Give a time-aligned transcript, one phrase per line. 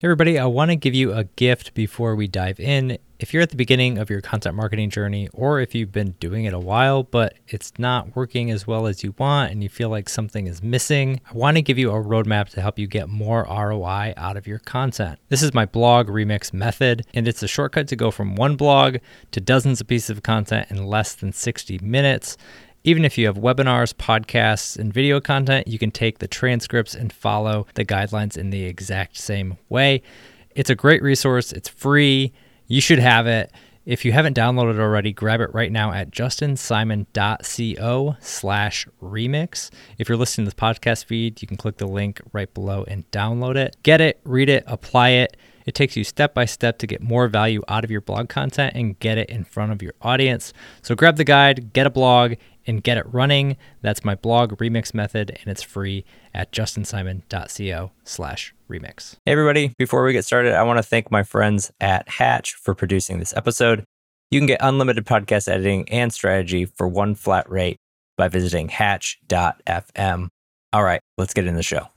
[0.00, 2.98] Hey everybody, I want to give you a gift before we dive in.
[3.18, 6.44] If you're at the beginning of your content marketing journey, or if you've been doing
[6.44, 9.88] it a while, but it's not working as well as you want and you feel
[9.88, 13.08] like something is missing, I want to give you a roadmap to help you get
[13.08, 15.18] more ROI out of your content.
[15.30, 18.98] This is my blog remix method, and it's a shortcut to go from one blog
[19.32, 22.36] to dozens of pieces of content in less than 60 minutes.
[22.88, 27.12] Even if you have webinars, podcasts, and video content, you can take the transcripts and
[27.12, 30.00] follow the guidelines in the exact same way.
[30.54, 32.32] It's a great resource, it's free.
[32.66, 33.52] You should have it.
[33.84, 39.70] If you haven't downloaded it already, grab it right now at justinsimon.co slash remix.
[39.98, 43.10] If you're listening to the podcast feed, you can click the link right below and
[43.10, 43.76] download it.
[43.82, 45.36] Get it, read it, apply it.
[45.66, 48.74] It takes you step by step to get more value out of your blog content
[48.74, 50.54] and get it in front of your audience.
[50.80, 52.36] So grab the guide, get a blog,
[52.68, 53.56] and get it running.
[53.82, 59.16] That's my blog remix method, and it's free at justinsimon.co slash remix.
[59.24, 62.74] Hey everybody, before we get started, I want to thank my friends at Hatch for
[62.74, 63.84] producing this episode.
[64.30, 67.78] You can get unlimited podcast editing and strategy for one flat rate
[68.18, 70.28] by visiting hatch.fm.
[70.72, 71.88] All right, let's get in the show.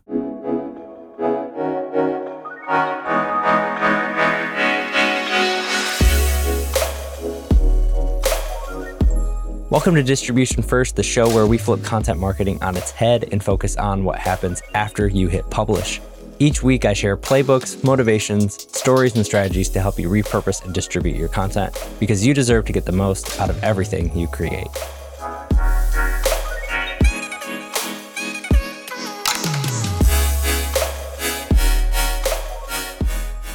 [9.71, 13.41] Welcome to Distribution First, the show where we flip content marketing on its head and
[13.41, 16.01] focus on what happens after you hit publish.
[16.39, 21.15] Each week, I share playbooks, motivations, stories, and strategies to help you repurpose and distribute
[21.15, 24.67] your content because you deserve to get the most out of everything you create.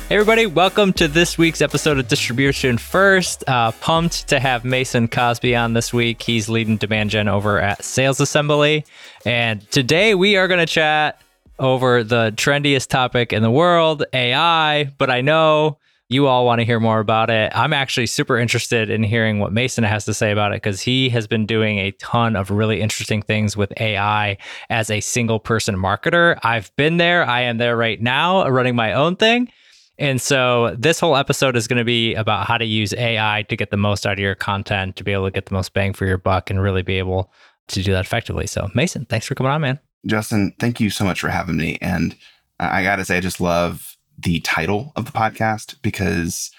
[0.09, 3.43] Hey everybody, welcome to this week's episode of Distribution First.
[3.49, 6.23] Uh, pumped to have Mason Cosby on this week.
[6.23, 8.85] He's leading demand gen over at Sales Assembly.
[9.25, 11.21] And today we are going to chat
[11.59, 14.85] over the trendiest topic in the world, AI.
[14.97, 17.51] But I know you all want to hear more about it.
[17.53, 21.09] I'm actually super interested in hearing what Mason has to say about it because he
[21.09, 24.39] has been doing a ton of really interesting things with AI
[24.71, 26.39] as a single person marketer.
[26.45, 29.51] I've been there, I am there right now running my own thing.
[29.99, 33.57] And so this whole episode is going to be about how to use AI to
[33.57, 35.93] get the most out of your content, to be able to get the most bang
[35.93, 37.33] for your buck and really be able
[37.69, 38.47] to do that effectively.
[38.47, 39.81] So, Mason, thanks for coming on, man.
[40.07, 41.79] Justin, thank you so much for having me.
[41.81, 42.15] And
[42.61, 46.51] I got to say, I just love the title of the podcast because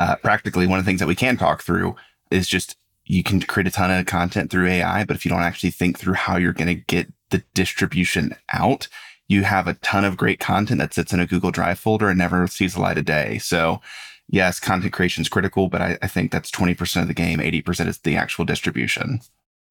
[0.00, 1.96] uh, practically one of the things that we can talk through
[2.30, 5.40] is just you can create a ton of content through AI, but if you don't
[5.40, 8.86] actually think through how you're going to get the distribution out,
[9.30, 12.18] you have a ton of great content that sits in a Google Drive folder and
[12.18, 13.38] never sees the light of day.
[13.38, 13.80] So,
[14.28, 17.38] yes, content creation is critical, but I, I think that's 20% of the game.
[17.38, 19.20] 80% is the actual distribution.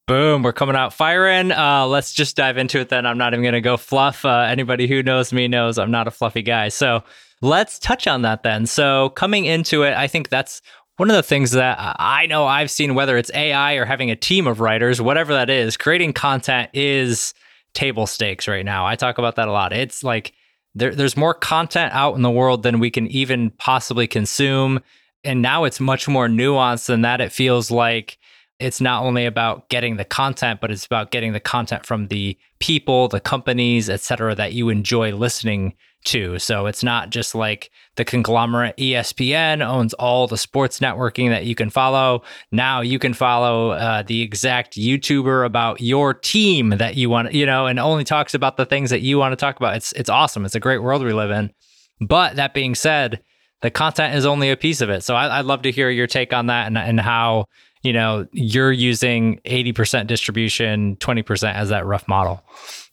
[0.08, 1.52] Boom, we're coming out firing.
[1.52, 3.06] Uh, let's just dive into it then.
[3.06, 4.24] I'm not even going to go fluff.
[4.24, 6.70] Uh, anybody who knows me knows I'm not a fluffy guy.
[6.70, 7.04] So
[7.42, 8.66] let's touch on that then.
[8.66, 10.62] So, coming into it, I think that's
[10.96, 14.16] one of the things that I know I've seen, whether it's AI or having a
[14.16, 17.34] team of writers, whatever that is, creating content is
[17.80, 18.86] table stakes right now.
[18.86, 19.72] I talk about that a lot.
[19.72, 20.34] It's like
[20.76, 24.82] there, there's more content out in the world than we can even possibly consume.
[25.24, 27.22] And now it's much more nuanced than that.
[27.22, 28.18] It feels like
[28.60, 32.38] it's not only about getting the content, but it's about getting the content from the
[32.60, 35.74] people, the companies, et cetera, that you enjoy listening
[36.06, 36.40] too.
[36.40, 41.56] So it's not just like the conglomerate ESPN owns all the sports networking that you
[41.56, 42.24] can follow.
[42.52, 47.46] Now you can follow uh, the exact YouTuber about your team that you want, you
[47.46, 49.76] know, and only talks about the things that you want to talk about.
[49.76, 50.46] It's it's awesome.
[50.46, 51.52] It's a great world we live in.
[52.00, 53.22] But that being said,
[53.62, 55.04] the content is only a piece of it.
[55.04, 57.46] So I, would love to hear your take on that and, and how
[57.82, 62.44] you know you're using 80% distribution 20% as that rough model.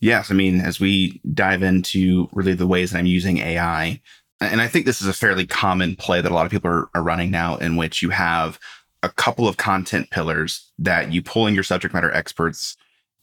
[0.01, 4.01] Yes i mean as we dive into really the ways that i'm using ai
[4.41, 6.89] and i think this is a fairly common play that a lot of people are,
[6.95, 8.59] are running now in which you have
[9.03, 12.77] a couple of content pillars that you pull in your subject matter experts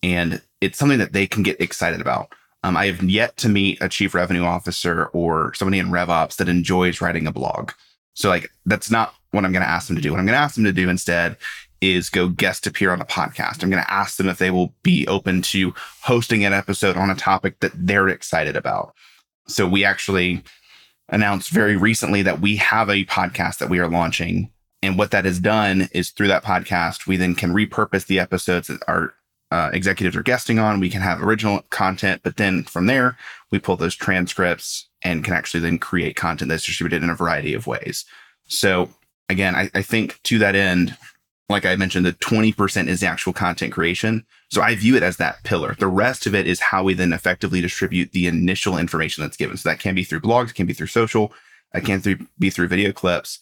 [0.04, 2.34] and it's something that they can get excited about.
[2.66, 6.48] Um, i have yet to meet a chief revenue officer or somebody in revops that
[6.48, 7.72] enjoys writing a blog.
[8.14, 10.12] So like that's not what I'm going to ask them to do.
[10.12, 11.38] What I'm going to ask them to do instead
[11.82, 13.64] is go guest appear on a podcast.
[13.64, 17.10] I'm going to ask them if they will be open to hosting an episode on
[17.10, 18.94] a topic that they're excited about.
[19.48, 20.44] So we actually
[21.10, 24.52] announced very recently that we have a podcast that we are launching.
[24.82, 28.68] And what that has done is through that podcast, we then can repurpose the episodes
[28.68, 29.14] that our
[29.52, 30.80] uh, executives are guesting on.
[30.80, 33.18] We can have original content, but then from there,
[33.52, 37.54] we pull those transcripts and can actually then create content that's distributed in a variety
[37.54, 38.06] of ways.
[38.48, 38.90] So
[39.30, 40.98] again, I, I think to that end,
[41.50, 44.26] like I mentioned, the 20% is the actual content creation.
[44.50, 45.76] So I view it as that pillar.
[45.78, 49.58] The rest of it is how we then effectively distribute the initial information that's given.
[49.58, 51.34] So that can be through blogs, can be through social,
[51.74, 53.40] it can be through video clips.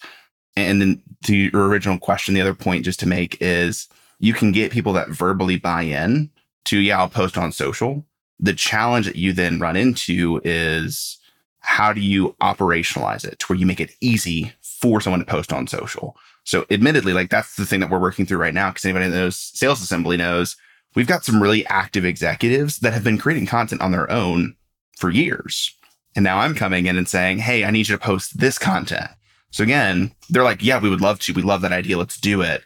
[0.56, 3.88] And then to your original question, the other point just to make is
[4.20, 6.30] you can get people that verbally buy in
[6.66, 8.06] to, yeah, I'll post on social.
[8.40, 11.18] The challenge that you then run into is
[11.60, 14.52] how do you operationalize it to where you make it easy
[14.82, 16.16] for someone to post on social?
[16.44, 18.70] So admittedly, like that's the thing that we're working through right now.
[18.70, 20.56] Because anybody that knows sales assembly knows
[20.96, 24.56] we've got some really active executives that have been creating content on their own
[24.98, 25.76] for years.
[26.16, 29.10] And now I'm coming in and saying, Hey, I need you to post this content.
[29.52, 31.34] So again, they're like, yeah, we would love to.
[31.34, 31.98] We love that idea.
[31.98, 32.64] Let's do it.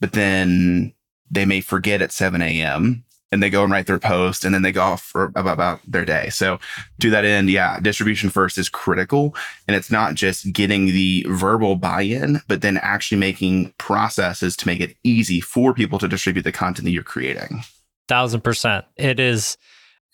[0.00, 0.94] But then
[1.30, 4.62] they may forget at 7 a.m and they go and write their post and then
[4.62, 6.28] they go off for about, about their day.
[6.28, 6.60] So
[7.00, 9.34] to that end, yeah, distribution first is critical.
[9.66, 14.80] And it's not just getting the verbal buy-in, but then actually making processes to make
[14.80, 17.64] it easy for people to distribute the content that you're creating.
[18.06, 18.84] Thousand percent.
[18.96, 19.56] It is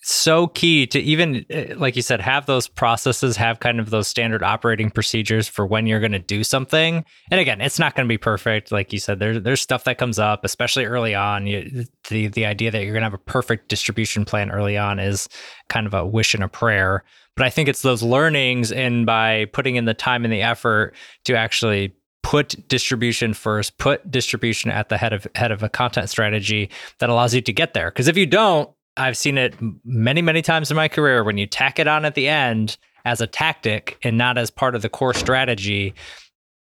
[0.01, 4.07] so key to even eh, like you said have those processes have kind of those
[4.07, 7.05] standard operating procedures for when you're going to do something.
[7.31, 8.71] And again it's not going to be perfect.
[8.71, 11.47] Like you said there's there's stuff that comes up especially early on.
[11.47, 14.99] You, the the idea that you're going to have a perfect distribution plan early on
[14.99, 15.29] is
[15.69, 17.05] kind of a wish and a prayer.
[17.37, 20.95] But i think it's those learnings and by putting in the time and the effort
[21.25, 26.11] to actually put distribution first put distribution at the head of head of a content
[26.11, 26.69] strategy
[26.99, 27.91] that allows you to get there.
[27.91, 29.55] Because if you don't I've seen it
[29.85, 33.21] many, many times in my career when you tack it on at the end as
[33.21, 35.95] a tactic and not as part of the core strategy,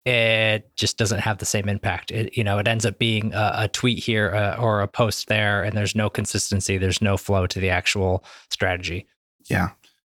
[0.04, 2.12] it just doesn't have the same impact.
[2.12, 5.26] It, you know, it ends up being a, a tweet here uh, or a post
[5.26, 9.06] there, and there's no consistency, there's no flow to the actual strategy.
[9.50, 9.70] Yeah.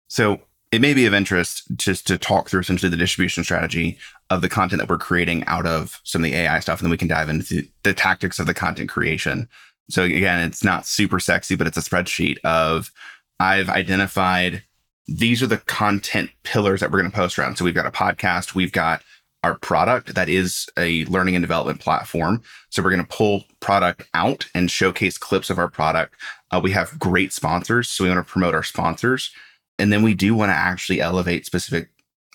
[0.10, 3.98] So it may be of interest just to talk through essentially the distribution strategy
[4.30, 6.92] of the content that we're creating out of some of the AI stuff, and then
[6.92, 9.48] we can dive into the tactics of the content creation.
[9.90, 12.92] So again, it's not super sexy, but it's a spreadsheet of
[13.40, 14.64] I've identified
[15.08, 17.58] these are the content pillars that we're going to post around.
[17.58, 19.04] So we've got a podcast, we've got
[19.44, 22.42] our product that is a learning and development platform.
[22.72, 26.16] So we're going to pull product out and showcase clips of our product.
[26.50, 29.32] Uh, we have great sponsors, so we want to promote our sponsors,
[29.78, 31.90] and then we do want to actually elevate specific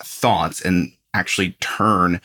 [0.05, 2.21] thoughts and actually turn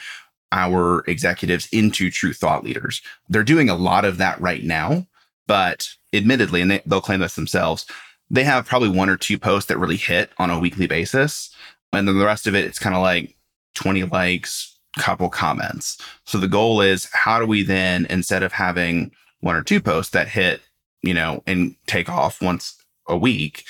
[0.52, 3.02] our executives into true thought leaders.
[3.28, 5.08] They're doing a lot of that right now.
[5.48, 7.86] But admittedly, and they, they'll claim this themselves,
[8.30, 11.54] they have probably one or two posts that really hit on a weekly basis.
[11.94, 13.36] And then the rest of it, it's kind of like
[13.76, 15.98] 20 likes, couple comments.
[16.26, 19.12] So the goal is how do we then, instead of having
[19.42, 20.62] one or two posts that hit,
[21.04, 23.66] you know, and take off once a week,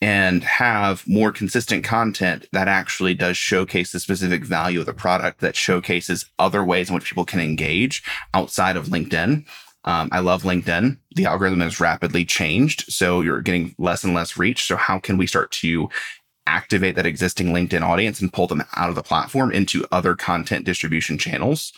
[0.00, 5.40] and have more consistent content that actually does showcase the specific value of the product
[5.40, 8.02] that showcases other ways in which people can engage
[8.34, 9.46] outside of LinkedIn
[9.84, 10.98] um, I love LinkedIn.
[11.14, 14.64] The algorithm has rapidly changed, so you're getting less and less reach.
[14.64, 15.88] So how can we start to
[16.46, 20.64] activate that existing LinkedIn audience and pull them out of the platform into other content
[20.64, 21.72] distribution channels?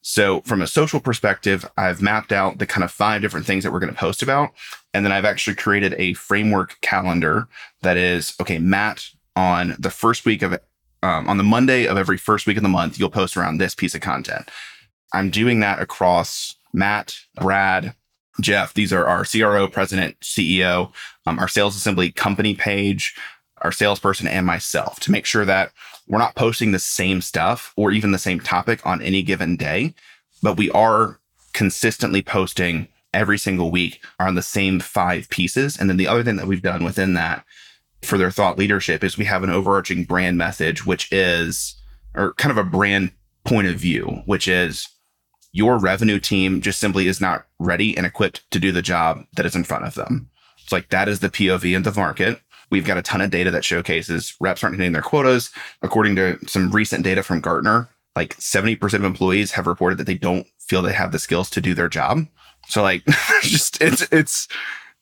[0.00, 3.72] So from a social perspective, I've mapped out the kind of five different things that
[3.72, 4.50] we're going to post about.
[4.94, 7.48] And then I've actually created a framework calendar
[7.82, 10.52] that is, okay, Matt, on the first week of,
[11.02, 13.74] um, on the Monday of every first week of the month, you'll post around this
[13.74, 14.48] piece of content.
[15.12, 17.94] I'm doing that across Matt, Brad,
[18.40, 18.74] Jeff.
[18.74, 20.92] These are our CRO, president, CEO,
[21.26, 23.14] um, our sales assembly company page,
[23.62, 25.72] our salesperson, and myself to make sure that
[26.06, 29.94] we're not posting the same stuff or even the same topic on any given day,
[30.42, 31.20] but we are
[31.52, 35.76] consistently posting every single week on the same five pieces.
[35.76, 37.44] And then the other thing that we've done within that
[38.02, 41.80] for their thought leadership is we have an overarching brand message, which is,
[42.14, 43.12] or kind of a brand
[43.44, 44.88] point of view, which is
[45.52, 49.46] your revenue team just simply is not ready and equipped to do the job that
[49.46, 50.30] is in front of them.
[50.62, 52.40] It's like that is the POV in the market.
[52.70, 55.50] We've got a ton of data that showcases reps aren't hitting their quotas.
[55.82, 60.18] According to some recent data from Gartner, like 70% of employees have reported that they
[60.18, 62.26] don't feel they have the skills to do their job.
[62.68, 63.04] So like
[63.42, 64.48] just it's it's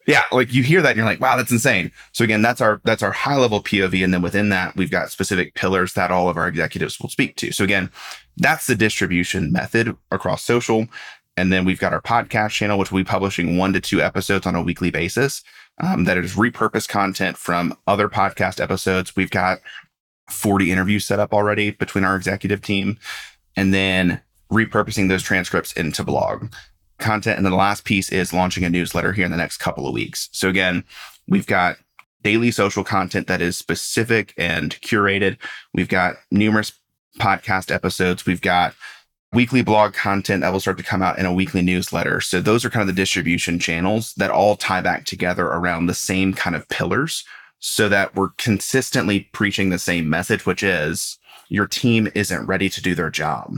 [0.06, 1.90] yeah, like you hear that and you're like, wow, that's insane.
[2.12, 4.04] So again, that's our that's our high level POV.
[4.04, 7.36] And then within that, we've got specific pillars that all of our executives will speak
[7.36, 7.52] to.
[7.52, 7.90] So again,
[8.36, 10.86] that's the distribution method across social.
[11.36, 14.46] And then we've got our podcast channel, which we'll be publishing one to two episodes
[14.46, 15.42] on a weekly basis.
[15.82, 19.14] Um, that is repurposed content from other podcast episodes.
[19.14, 19.58] We've got
[20.30, 22.98] 40 interviews set up already between our executive team,
[23.56, 26.46] and then repurposing those transcripts into blog
[26.98, 27.36] content.
[27.36, 29.94] And then the last piece is launching a newsletter here in the next couple of
[29.94, 30.28] weeks.
[30.32, 30.84] So again,
[31.28, 31.76] we've got
[32.22, 35.38] daily social content that is specific and curated.
[35.74, 36.72] We've got numerous
[37.18, 38.26] podcast episodes.
[38.26, 38.74] We've got
[39.32, 42.20] weekly blog content that will start to come out in a weekly newsletter.
[42.20, 45.94] So those are kind of the distribution channels that all tie back together around the
[45.94, 47.24] same kind of pillars
[47.58, 52.82] so that we're consistently preaching the same message, which is your team isn't ready to
[52.82, 53.54] do their job.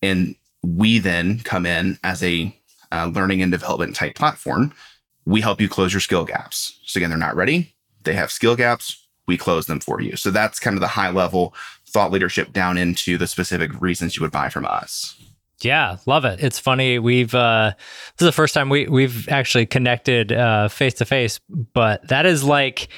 [0.00, 2.56] And we then come in as a
[2.92, 4.72] uh, learning and development type platform.
[5.24, 6.78] We help you close your skill gaps.
[6.84, 7.74] So again, they're not ready.
[8.04, 9.08] They have skill gaps.
[9.26, 10.16] We close them for you.
[10.16, 11.54] So that's kind of the high level
[11.88, 15.16] thought leadership down into the specific reasons you would buy from us.
[15.62, 16.42] Yeah, love it.
[16.42, 16.98] It's funny.
[16.98, 20.30] We've uh, this is the first time we we've actually connected
[20.72, 22.88] face to face, but that is like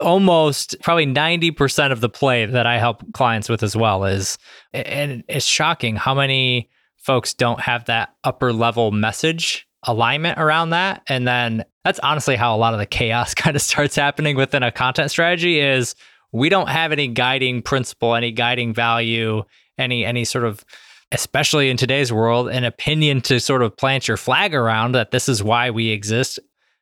[0.00, 4.36] almost probably 90% of the play that I help clients with as well is
[4.72, 6.68] and it's shocking how many
[7.06, 12.54] folks don't have that upper level message alignment around that and then that's honestly how
[12.54, 15.94] a lot of the chaos kind of starts happening within a content strategy is
[16.32, 19.42] we don't have any guiding principle any guiding value
[19.78, 20.64] any any sort of
[21.12, 25.28] especially in today's world an opinion to sort of plant your flag around that this
[25.28, 26.40] is why we exist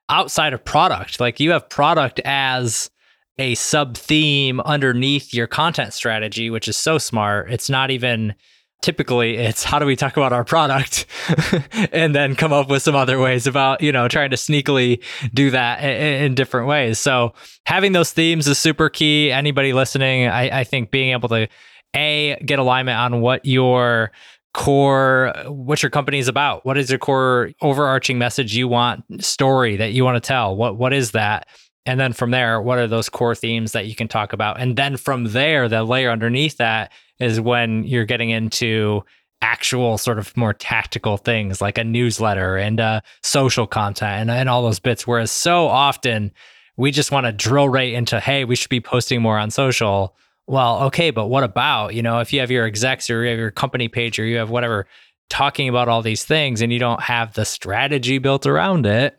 [0.09, 2.91] outside of product like you have product as
[3.39, 7.51] a sub theme underneath your content strategy, which is so smart.
[7.51, 8.35] It's not even
[8.83, 11.07] typically it's how do we talk about our product
[11.93, 15.03] and then come up with some other ways about you know trying to sneakily
[15.33, 16.99] do that in, in, different ways.
[16.99, 17.33] So
[17.65, 19.33] having those themes is super key.
[19.33, 21.49] Anybody listening I, I think being able to
[21.97, 24.13] a get alignment on what your
[24.53, 26.65] core what your company is about.
[26.65, 30.57] What is your core overarching message you want story that you want to tell?
[30.57, 31.49] What what is that?
[31.87, 34.59] And then from there, what are those core themes that you can talk about?
[34.59, 39.03] And then from there, the layer underneath that is when you're getting into
[39.41, 44.49] actual sort of more tactical things like a newsletter and uh, social content and, and
[44.49, 45.07] all those bits.
[45.07, 46.33] Whereas so often
[46.77, 50.17] we just want to drill right into, hey, we should be posting more on social.
[50.47, 53.39] Well, okay, but what about, you know, if you have your execs or you have
[53.39, 54.87] your company page or you have whatever
[55.29, 59.19] talking about all these things and you don't have the strategy built around it,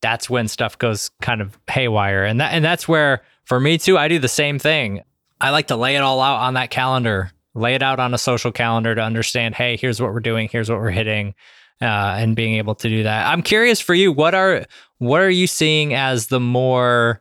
[0.00, 2.24] that's when stuff goes kind of haywire.
[2.24, 5.02] And that and that's where for me too, I do the same thing.
[5.40, 8.18] I like to lay it all out on that calendar, lay it out on a
[8.18, 11.34] social calendar to understand, hey, here's what we're doing, here's what we're hitting,
[11.80, 13.26] uh, and being able to do that.
[13.26, 14.66] I'm curious for you, what are
[14.98, 17.20] what are you seeing as the more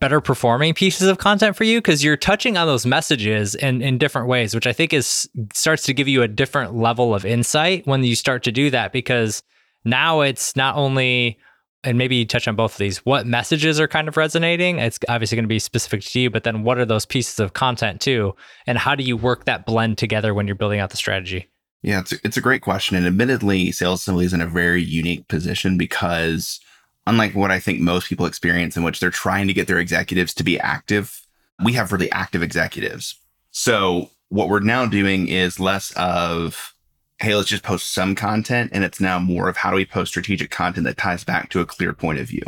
[0.00, 3.96] better performing pieces of content for you because you're touching on those messages in, in
[3.96, 7.86] different ways which i think is starts to give you a different level of insight
[7.86, 9.42] when you start to do that because
[9.84, 11.38] now it's not only
[11.84, 14.78] and maybe you touch on both of these what messages are kind of resonating?
[14.78, 17.52] It's obviously going to be specific to you but then what are those pieces of
[17.52, 18.34] content too?
[18.66, 21.48] And how do you work that blend together when you're building out the strategy?
[21.82, 22.96] Yeah it's a, it's a great question.
[22.96, 26.60] And admittedly sales assembly is in a very unique position because
[27.06, 30.32] unlike what i think most people experience in which they're trying to get their executives
[30.34, 31.24] to be active
[31.62, 33.20] we have really active executives.
[33.50, 36.73] So what we're now doing is less of
[37.20, 38.70] hey, let's just post some content.
[38.72, 41.60] And it's now more of how do we post strategic content that ties back to
[41.60, 42.44] a clear point of view.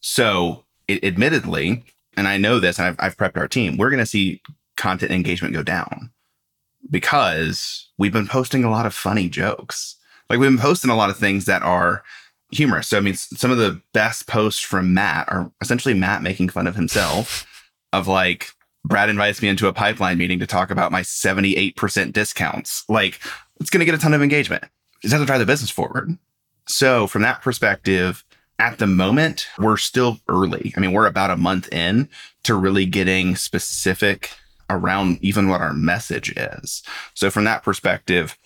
[0.00, 1.84] So, it, admittedly,
[2.16, 4.42] and I know this, and I've, I've prepped our team, we're going to see
[4.76, 6.10] content engagement go down
[6.88, 9.96] because we've been posting a lot of funny jokes.
[10.28, 12.02] Like we've been posting a lot of things that are
[12.52, 12.88] humorous.
[12.88, 16.66] So, I mean, some of the best posts from Matt are essentially Matt making fun
[16.66, 17.46] of himself
[17.92, 18.52] of like,
[18.84, 22.84] Brad invites me into a pipeline meeting to talk about my 78% discounts.
[22.88, 23.20] Like
[23.60, 24.64] it's going to get a ton of engagement.
[25.04, 26.18] It doesn't drive the business forward.
[26.66, 28.24] So, from that perspective,
[28.58, 30.72] at the moment, we're still early.
[30.76, 32.08] I mean, we're about a month in
[32.44, 34.30] to really getting specific
[34.68, 36.82] around even what our message is.
[37.14, 38.38] So, from that perspective,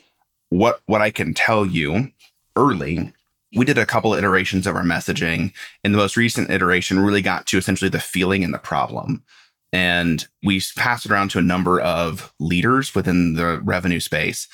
[0.50, 2.12] what what I can tell you
[2.56, 3.12] early,
[3.56, 5.52] we did a couple of iterations of our messaging,
[5.82, 9.24] and the most recent iteration really got to essentially the feeling and the problem.
[9.72, 14.46] And we passed it around to a number of leaders within the revenue space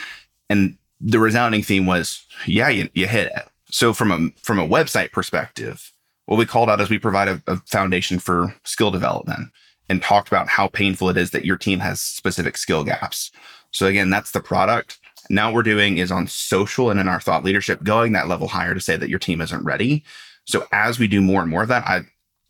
[0.51, 3.49] and the resounding theme was, yeah, you, you hit it.
[3.71, 5.93] So from a from a website perspective,
[6.27, 9.51] what we called out is we provide a, a foundation for skill development
[9.89, 13.31] and talked about how painful it is that your team has specific skill gaps.
[13.71, 14.99] So again, that's the product.
[15.31, 18.75] Now we're doing is on social and in our thought leadership, going that level higher
[18.75, 20.05] to say that your team isn't ready.
[20.45, 22.03] So as we do more and more of that, I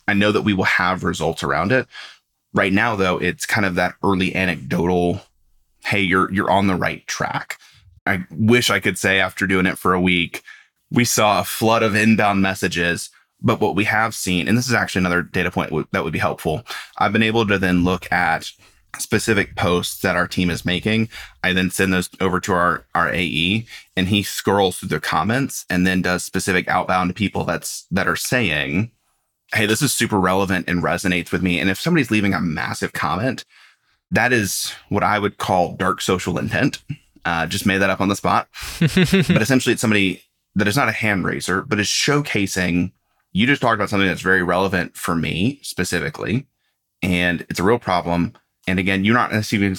[0.08, 1.86] I know that we will have results around it.
[2.52, 5.20] Right now, though, it's kind of that early anecdotal,
[5.84, 7.58] hey, you're you're on the right track.
[8.06, 10.42] I wish I could say after doing it for a week,
[10.90, 13.10] we saw a flood of inbound messages.
[13.42, 16.18] But what we have seen, and this is actually another data point that would be
[16.18, 16.62] helpful,
[16.98, 18.52] I've been able to then look at
[18.98, 21.08] specific posts that our team is making.
[21.42, 23.64] I then send those over to our, our AE
[23.96, 28.08] and he scrolls through the comments and then does specific outbound to people that's that
[28.08, 28.90] are saying,
[29.54, 31.58] Hey, this is super relevant and resonates with me.
[31.58, 33.44] And if somebody's leaving a massive comment,
[34.10, 36.82] that is what I would call dark social intent
[37.24, 38.48] Uh, just made that up on the spot.
[38.80, 40.22] but essentially, it's somebody
[40.54, 42.92] that is not a hand raiser, but is showcasing.
[43.32, 46.46] You just talked about something that's very relevant for me specifically,
[47.02, 48.32] and it's a real problem.
[48.66, 49.76] And again, you're not necessarily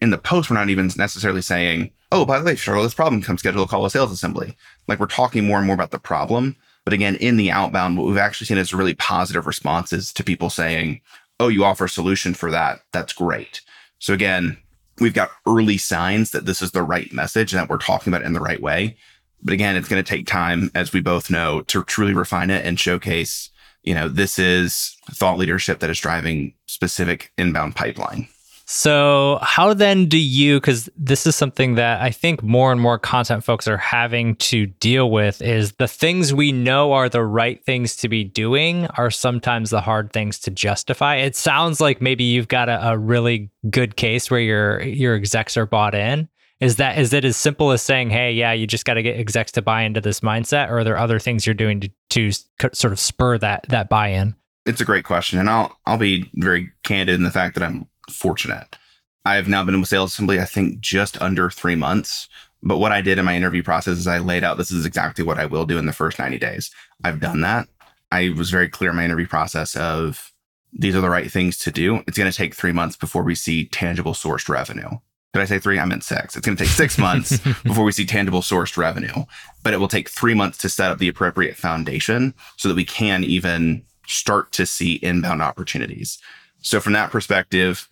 [0.00, 0.50] in the post.
[0.50, 3.66] We're not even necessarily saying, "Oh, by the way, struggle this problem, come schedule a
[3.66, 4.56] call with sales assembly."
[4.88, 6.56] Like we're talking more and more about the problem.
[6.84, 10.50] But again, in the outbound, what we've actually seen is really positive responses to people
[10.50, 11.00] saying,
[11.38, 12.80] "Oh, you offer a solution for that.
[12.92, 13.62] That's great."
[13.98, 14.58] So again,
[15.00, 18.22] we've got early signs that this is the right message and that we're talking about
[18.22, 18.96] it in the right way.
[19.42, 22.64] But again, it's going to take time, as we both know, to truly refine it
[22.64, 23.50] and showcase,
[23.82, 28.28] you know, this is thought leadership that is driving specific inbound pipeline.
[28.72, 33.00] So, how then do you, because this is something that I think more and more
[33.00, 37.60] content folks are having to deal with, is the things we know are the right
[37.64, 41.16] things to be doing are sometimes the hard things to justify.
[41.16, 45.56] It sounds like maybe you've got a, a really good case where your your execs
[45.56, 46.28] are bought in.
[46.60, 49.18] Is that is it as simple as saying, "Hey, yeah, you just got to get
[49.18, 52.30] execs to buy into this mindset," or are there other things you're doing to, to
[52.72, 54.36] sort of spur that that buy-in?
[54.64, 57.88] It's a great question, and I'll I'll be very candid in the fact that I'm
[58.12, 58.76] fortunate.
[59.24, 62.28] I've now been with Sales Assembly, I think, just under three months.
[62.62, 65.24] But what I did in my interview process is I laid out this is exactly
[65.24, 66.70] what I will do in the first 90 days.
[67.04, 67.68] I've done that.
[68.12, 70.32] I was very clear in my interview process of
[70.72, 72.02] these are the right things to do.
[72.06, 74.88] It's going to take three months before we see tangible sourced revenue.
[75.32, 75.78] Did I say three?
[75.78, 76.36] I meant six.
[76.36, 79.24] It's going to take six months before we see tangible sourced revenue,
[79.62, 82.84] but it will take three months to set up the appropriate foundation so that we
[82.84, 86.18] can even start to see inbound opportunities.
[86.60, 87.88] So, from that perspective,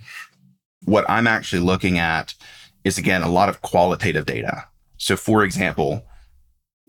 [0.84, 2.34] what I'm actually looking at
[2.84, 4.66] is again a lot of qualitative data.
[4.96, 6.04] So, for example,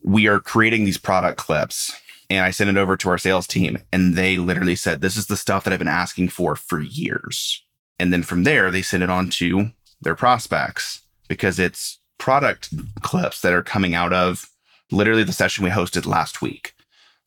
[0.03, 1.93] we are creating these product clips
[2.29, 5.27] and I sent it over to our sales team and they literally said, This is
[5.27, 7.63] the stuff that I've been asking for for years.
[7.97, 9.71] And then from there, they send it on to
[10.01, 12.69] their prospects because it's product
[13.01, 14.49] clips that are coming out of
[14.91, 16.73] literally the session we hosted last week.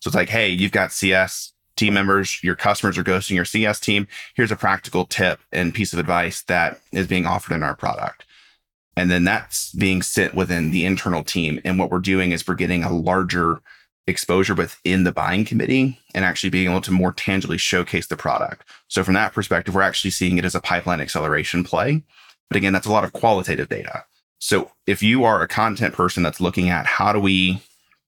[0.01, 3.81] So it's like, hey, you've got CS team members, your customers are ghosting your CS
[3.81, 4.07] team.
[4.35, 8.25] Here's a practical tip and piece of advice that is being offered in our product.
[8.97, 11.61] And then that's being sent within the internal team.
[11.65, 13.63] And what we're doing is we're getting a larger
[14.07, 18.69] exposure within the buying committee and actually being able to more tangibly showcase the product.
[18.89, 22.03] So from that perspective, we're actually seeing it as a pipeline acceleration play.
[22.51, 24.05] But again, that's a lot of qualitative data.
[24.39, 27.63] So if you are a content person that's looking at how do we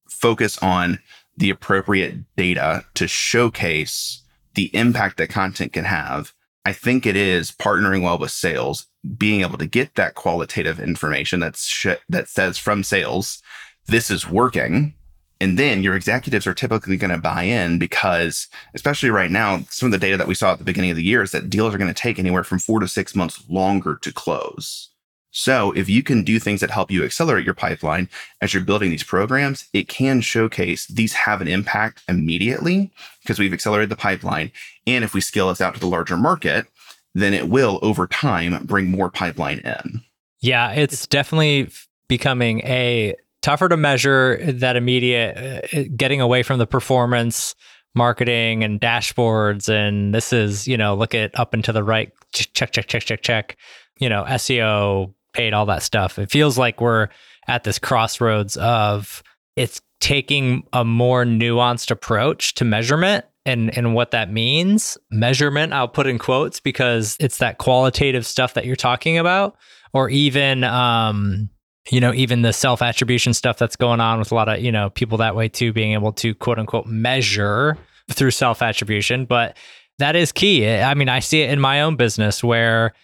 [0.08, 0.98] focus on
[1.36, 4.22] the appropriate data to showcase
[4.54, 6.32] the impact that content can have,
[6.64, 11.40] I think it is partnering well with sales, being able to get that qualitative information
[11.40, 13.42] that's sh- that says from sales,
[13.86, 14.94] this is working.
[15.40, 19.88] And then your executives are typically going to buy in because, especially right now, some
[19.88, 21.74] of the data that we saw at the beginning of the year is that deals
[21.74, 24.90] are going to take anywhere from four to six months longer to close.
[25.36, 28.08] So if you can do things that help you accelerate your pipeline
[28.40, 33.52] as you're building these programs, it can showcase these have an impact immediately because we've
[33.52, 34.52] accelerated the pipeline.
[34.86, 36.68] And if we scale this out to the larger market,
[37.16, 40.02] then it will over time bring more pipeline in.
[40.40, 41.68] Yeah, it's definitely
[42.06, 47.56] becoming a tougher to measure that immediate uh, getting away from the performance
[47.96, 52.12] marketing and dashboards and this is, you know, look at up and to the right
[52.32, 53.56] check check check check check,
[53.98, 56.18] you know, SEO paid, all that stuff.
[56.18, 57.08] It feels like we're
[57.46, 59.22] at this crossroads of
[59.56, 64.96] it's taking a more nuanced approach to measurement and and what that means.
[65.10, 69.56] Measurement, I'll put in quotes because it's that qualitative stuff that you're talking about,
[69.92, 71.50] or even um,
[71.90, 74.72] you know, even the self attribution stuff that's going on with a lot of, you
[74.72, 77.76] know, people that way too, being able to quote unquote measure
[78.10, 79.26] through self attribution.
[79.26, 79.56] But
[79.98, 80.68] that is key.
[80.68, 82.94] I mean, I see it in my own business where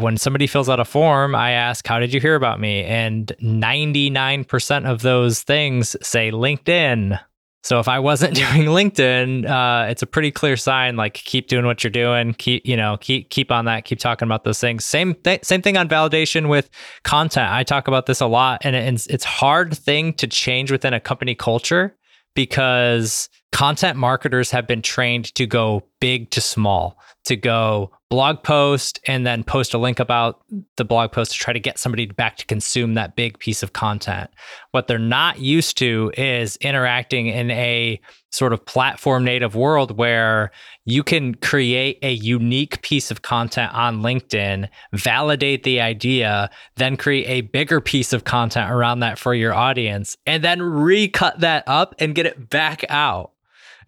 [0.00, 2.84] when somebody fills out a form, I ask, How did you hear about me?
[2.84, 7.20] And 99% of those things say LinkedIn.
[7.62, 10.96] So if I wasn't doing LinkedIn, uh, it's a pretty clear sign.
[10.96, 12.34] Like keep doing what you're doing.
[12.34, 13.84] Keep you know keep keep on that.
[13.84, 14.84] Keep talking about those things.
[14.84, 16.70] Same th- same thing on validation with
[17.04, 17.50] content.
[17.50, 21.00] I talk about this a lot, and it's it's hard thing to change within a
[21.00, 21.96] company culture
[22.34, 28.98] because content marketers have been trained to go big to small, to go blog post
[29.06, 30.42] and then post a link about
[30.76, 33.72] the blog post to try to get somebody back to consume that big piece of
[33.72, 34.30] content.
[34.72, 40.50] What they're not used to is interacting in a sort of platform native world where
[40.84, 47.26] you can create a unique piece of content on LinkedIn, validate the idea, then create
[47.28, 51.94] a bigger piece of content around that for your audience, and then recut that up
[51.98, 53.32] and get it back out.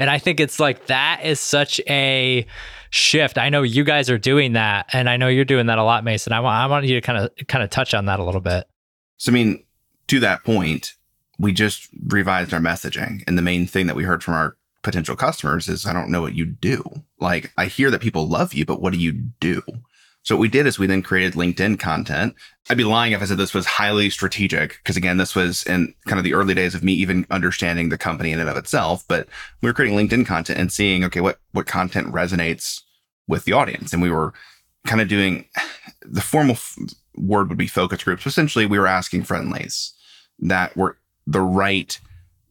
[0.02, 2.44] And I think it's like that is such a
[2.90, 3.38] shift.
[3.38, 6.02] I know you guys are doing that, and I know you're doing that a lot,
[6.02, 6.32] Mason.
[6.32, 8.40] I want I want you to kind of kind of touch on that a little
[8.40, 8.66] bit.
[9.18, 9.62] So, I mean,
[10.08, 10.94] to that point,
[11.38, 13.22] we just revised our messaging.
[13.28, 16.20] And the main thing that we heard from our potential customers is, I don't know
[16.20, 16.82] what you do.
[17.20, 19.62] Like, I hear that people love you, but what do you do?
[20.24, 22.34] So what we did is we then created LinkedIn content.
[22.70, 25.94] I'd be lying if I said this was highly strategic, because again, this was in
[26.06, 29.04] kind of the early days of me even understanding the company in and of itself.
[29.08, 29.26] But
[29.60, 32.82] we were creating LinkedIn content and seeing, okay, what what content resonates
[33.26, 34.32] with the audience, and we were
[34.86, 35.46] kind of doing
[36.02, 36.78] the formal f-
[37.16, 38.26] word would be focus groups.
[38.26, 39.92] Essentially, we were asking friendlies
[40.38, 41.98] that were the right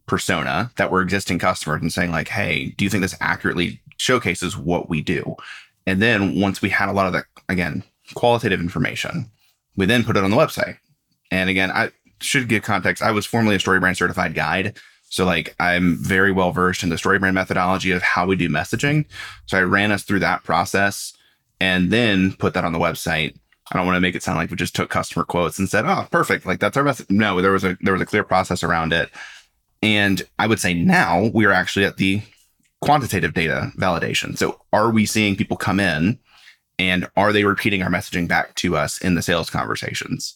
[0.07, 4.57] persona that were existing customers and saying like, hey, do you think this accurately showcases
[4.57, 5.35] what we do?
[5.87, 9.29] And then once we had a lot of that, again, qualitative information,
[9.75, 10.77] we then put it on the website.
[11.31, 13.01] And again, I should give context.
[13.01, 14.77] I was formerly a StoryBrand certified guide.
[15.09, 19.05] So like I'm very well versed in the StoryBrand methodology of how we do messaging.
[19.45, 21.13] So I ran us through that process
[21.59, 23.35] and then put that on the website.
[23.71, 25.85] I don't want to make it sound like we just took customer quotes and said,
[25.85, 28.63] "Oh, perfect, like that's our message." No, there was a there was a clear process
[28.63, 29.09] around it.
[29.81, 32.21] And I would say now we are actually at the
[32.81, 34.37] quantitative data validation.
[34.37, 36.19] So are we seeing people come in
[36.79, 40.33] and are they repeating our messaging back to us in the sales conversations?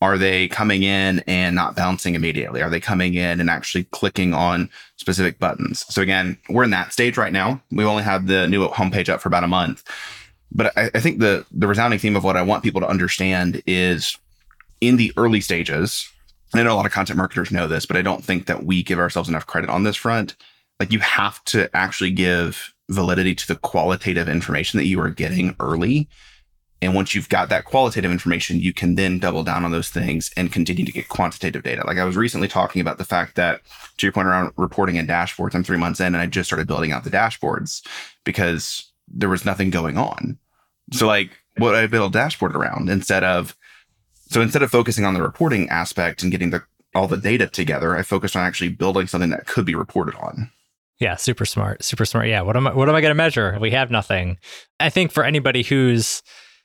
[0.00, 2.62] Are they coming in and not bouncing immediately?
[2.62, 5.84] Are they coming in and actually clicking on specific buttons?
[5.92, 7.60] So again, we're in that stage right now.
[7.72, 9.82] We've only had the new homepage up for about a month.
[10.52, 13.60] But I, I think the the resounding theme of what I want people to understand
[13.66, 14.16] is
[14.80, 16.08] in the early stages,
[16.54, 18.84] I know a lot of content marketers know this, but I don't think that we
[18.84, 20.36] give ourselves enough credit on this front
[20.80, 25.54] like you have to actually give validity to the qualitative information that you are getting
[25.60, 26.08] early.
[26.80, 30.30] And once you've got that qualitative information, you can then double down on those things
[30.36, 31.84] and continue to get quantitative data.
[31.84, 33.60] Like I was recently talking about the fact that,
[33.96, 36.68] to your point around reporting and dashboards, I'm three months in and I just started
[36.68, 37.84] building out the dashboards
[38.24, 40.38] because there was nothing going on.
[40.92, 43.56] So, like, what I build a dashboard around instead of,
[44.30, 46.62] so instead of focusing on the reporting aspect and getting the
[46.94, 50.50] all the data together, I focused on actually building something that could be reported on.
[51.00, 52.26] Yeah, super smart, super smart.
[52.26, 53.56] Yeah, what am I what am I going to measure?
[53.60, 54.38] We have nothing.
[54.80, 56.22] I think for anybody who's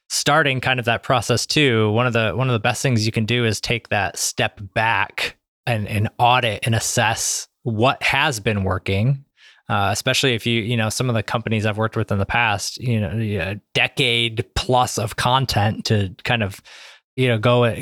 [0.09, 3.11] starting kind of that process too, one of the one of the best things you
[3.11, 8.63] can do is take that step back and, and audit and assess what has been
[8.63, 9.25] working.
[9.69, 12.25] Uh, especially if you, you know, some of the companies I've worked with in the
[12.25, 16.61] past, you know, a decade plus of content to kind of,
[17.15, 17.73] you know, go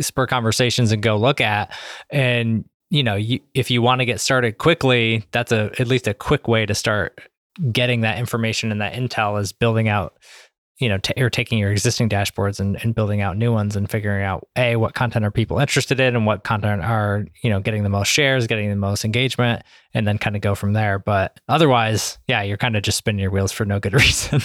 [0.00, 1.72] spur conversations and go look at.
[2.10, 6.08] And you know, you, if you want to get started quickly, that's a at least
[6.08, 7.20] a quick way to start
[7.72, 10.18] getting that information and that intel is building out,
[10.78, 13.88] you know, t- or taking your existing dashboards and, and building out new ones and
[13.88, 17.60] figuring out a what content are people interested in and what content are you know
[17.60, 19.62] getting the most shares, getting the most engagement,
[19.94, 20.98] and then kind of go from there.
[20.98, 24.40] But otherwise, yeah, you're kind of just spinning your wheels for no good reason.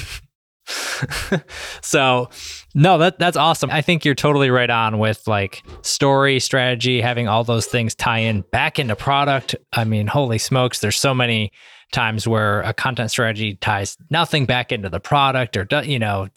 [1.81, 2.29] so
[2.73, 3.69] no that that's awesome.
[3.69, 8.19] I think you're totally right on with like story strategy having all those things tie
[8.19, 9.55] in back into product.
[9.73, 11.51] I mean holy smokes there's so many
[11.91, 16.27] times where a content strategy ties nothing back into the product or you know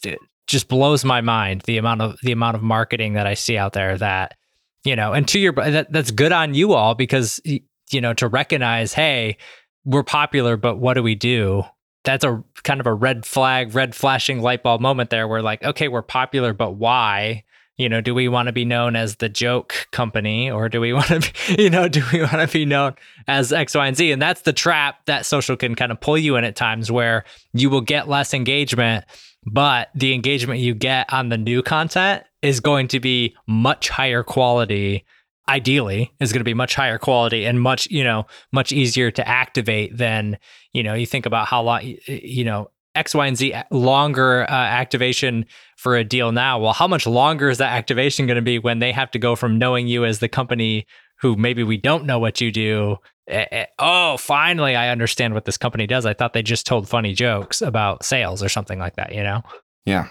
[0.47, 3.73] just blows my mind the amount of the amount of marketing that i see out
[3.73, 4.35] there that
[4.83, 8.27] you know and to your that, that's good on you all because you know to
[8.27, 9.37] recognize hey
[9.85, 11.63] we're popular but what do we do
[12.09, 15.63] that's a kind of a red flag, red flashing light bulb moment there where like,
[15.63, 17.43] okay, we're popular, but why?
[17.77, 20.91] You know, do we want to be known as the joke company or do we
[20.99, 22.95] want to be, you know, do we want to be known
[23.27, 24.11] as X, Y, and Z?
[24.11, 27.25] And that's the trap that social can kind of pull you in at times where
[27.53, 29.05] you will get less engagement,
[29.45, 34.23] but the engagement you get on the new content is going to be much higher
[34.23, 35.05] quality
[35.49, 39.27] ideally is going to be much higher quality and much you know much easier to
[39.27, 40.37] activate than
[40.73, 44.53] you know you think about how long you know x y and z longer uh,
[44.53, 46.59] activation for a deal now.
[46.59, 49.35] Well how much longer is that activation going to be when they have to go
[49.35, 50.85] from knowing you as the company
[51.21, 52.97] who maybe we don't know what you do?
[53.27, 56.05] Eh, eh, oh finally i understand what this company does.
[56.05, 59.41] I thought they just told funny jokes about sales or something like that you know?
[59.85, 60.09] Yeah.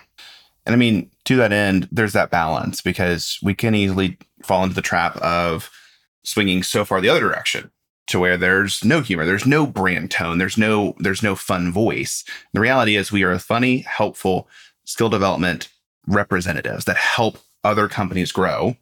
[0.67, 4.75] And I mean, to that end, there's that balance because we can easily fall into
[4.75, 5.71] the trap of
[6.25, 7.71] swinging so far the other direction
[8.09, 12.25] to where there's no humor, there's no brand tone, there's no there's no fun voice.
[12.53, 14.49] The reality is we are funny, helpful
[14.85, 15.69] skill development
[16.07, 18.77] representatives that help other companies grow,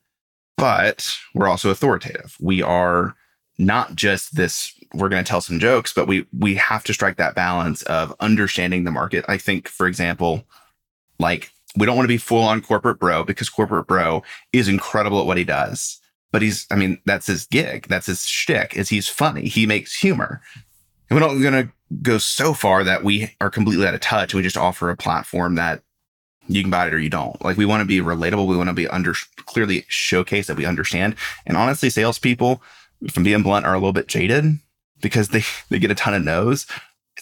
[0.56, 2.36] but we're also authoritative.
[2.40, 3.14] We are
[3.58, 7.16] not just this we're going to tell some jokes, but we we have to strike
[7.16, 9.24] that balance of understanding the market.
[9.28, 10.44] I think for example,
[11.18, 15.20] like we don't want to be full on corporate bro because corporate bro is incredible
[15.20, 16.00] at what he does.
[16.32, 17.86] But he's, I mean, that's his gig.
[17.88, 18.76] That's his shtick.
[18.76, 19.48] Is he's funny.
[19.48, 20.42] He makes humor.
[21.08, 24.34] And we're not going to go so far that we are completely out of touch.
[24.34, 25.82] We just offer a platform that
[26.48, 27.42] you can buy it or you don't.
[27.44, 28.46] Like we want to be relatable.
[28.46, 29.14] We want to be under
[29.46, 31.16] clearly showcase that we understand.
[31.46, 32.62] And honestly, salespeople,
[33.10, 34.58] from being blunt, are a little bit jaded
[35.00, 36.66] because they, they get a ton of no's.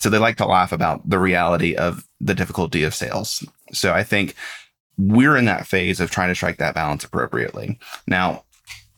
[0.00, 3.44] So they like to laugh about the reality of the difficulty of sales.
[3.74, 4.34] So I think
[4.96, 7.78] we're in that phase of trying to strike that balance appropriately.
[8.06, 8.44] Now,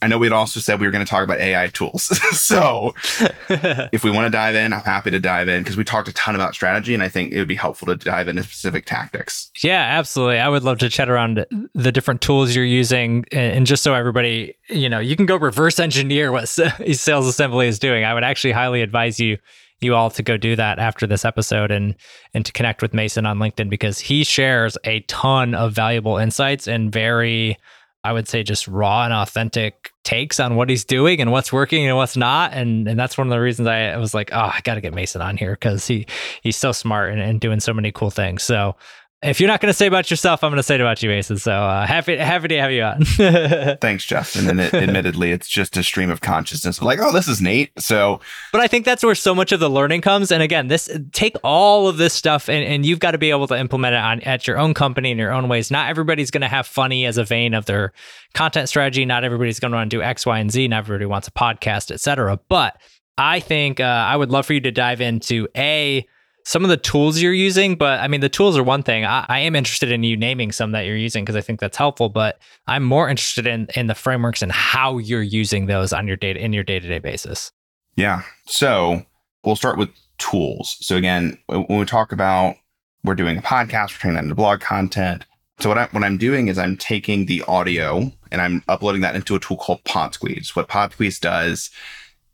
[0.02, 2.02] I know we had also said we were going to talk about AI tools.
[2.38, 2.94] so
[3.48, 6.12] if we want to dive in, I'm happy to dive in because we talked a
[6.12, 9.50] ton about strategy and I think it would be helpful to dive into specific tactics.
[9.62, 10.38] Yeah, absolutely.
[10.38, 14.54] I would love to chat around the different tools you're using and just so everybody,
[14.68, 18.04] you know, you can go reverse engineer what sales assembly is doing.
[18.04, 19.38] I would actually highly advise you
[19.86, 21.94] you all to go do that after this episode and
[22.34, 26.68] and to connect with Mason on LinkedIn because he shares a ton of valuable insights
[26.68, 27.56] and very
[28.04, 31.88] I would say just raw and authentic takes on what he's doing and what's working
[31.88, 32.52] and what's not.
[32.52, 34.94] And and that's one of the reasons I was like, oh, I got to get
[34.94, 36.06] Mason on here because he
[36.42, 38.44] he's so smart and, and doing so many cool things.
[38.44, 38.76] So
[39.22, 41.08] if you're not going to say about yourself, I'm going to say it about you,
[41.08, 41.38] Mason.
[41.38, 43.04] So uh, happy happy to have you on.
[43.80, 44.48] Thanks, Justin.
[44.48, 46.82] And it, admittedly, it's just a stream of consciousness.
[46.82, 47.72] like, oh, this is neat.
[47.78, 48.20] So,
[48.52, 50.30] but I think that's where so much of the learning comes.
[50.30, 53.46] And again, this take all of this stuff, and, and you've got to be able
[53.46, 55.70] to implement it on at your own company in your own ways.
[55.70, 57.94] Not everybody's going to have funny as a vein of their
[58.34, 59.06] content strategy.
[59.06, 60.68] Not everybody's going to want to do X, Y, and Z.
[60.68, 62.38] Not everybody wants a podcast, etc.
[62.50, 62.78] But
[63.16, 66.06] I think uh, I would love for you to dive into a
[66.46, 69.04] some of the tools you're using, but I mean, the tools are one thing.
[69.04, 71.76] I, I am interested in you naming some that you're using because I think that's
[71.76, 72.08] helpful.
[72.08, 76.16] But I'm more interested in in the frameworks and how you're using those on your
[76.16, 77.50] data in your day to day basis.
[77.96, 78.22] Yeah.
[78.46, 79.04] So
[79.44, 80.76] we'll start with tools.
[80.80, 82.54] So again, when we talk about
[83.02, 85.24] we're doing a podcast, we're turning that into blog content.
[85.58, 89.16] So what I what I'm doing is I'm taking the audio and I'm uploading that
[89.16, 90.54] into a tool called PodSqueeze.
[90.54, 91.70] What PodSqueeze does